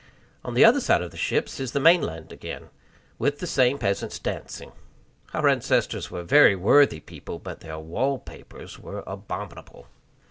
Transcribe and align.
On 0.43 0.55
the 0.55 0.65
other 0.65 0.79
side 0.81 1.03
of 1.03 1.11
the 1.11 1.15
ships 1.15 1.59
is 1.59 1.73
the 1.73 1.79
main 1.79 2.01
land 2.01 2.31
again, 2.31 2.71
with 3.19 3.37
the 3.37 3.45
same 3.45 3.77
peasants 3.77 4.17
dancing. 4.17 4.71
Our 5.31 5.47
ancestors 5.47 6.09
were 6.09 6.23
very 6.23 6.55
worthy 6.55 6.99
people, 7.01 7.37
but 7.37 7.59
their 7.59 7.77
wall 7.77 8.17
papers 8.17 8.79
were 8.79 9.03
abominable. 9.05 9.85